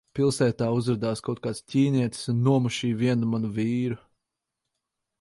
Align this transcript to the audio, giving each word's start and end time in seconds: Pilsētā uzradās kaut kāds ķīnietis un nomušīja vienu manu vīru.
Pilsētā 0.17 0.69
uzradās 0.77 1.21
kaut 1.27 1.43
kāds 1.43 1.61
ķīnietis 1.75 2.33
un 2.35 2.41
nomušīja 2.49 3.01
vienu 3.05 3.33
manu 3.37 3.55
vīru. 3.63 4.03